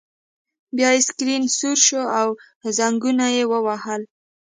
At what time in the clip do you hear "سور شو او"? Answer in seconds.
1.57-2.27